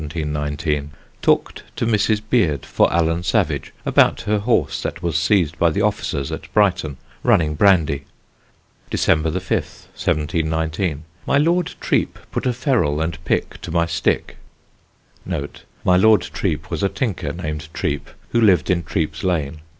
[1.21, 2.21] Talked to Mrs.
[2.27, 6.97] Beard, for Allan Savage, about her horse that was seized by the officers at Brighton
[7.21, 8.05] running brandy.
[8.89, 11.03] "December 5th, 1719.
[11.27, 14.37] My Lord Treep put a ferral and pick to my stick.
[15.23, 19.59] [My Lord Treep was a tinker named Treep who lived in Treep's Lane.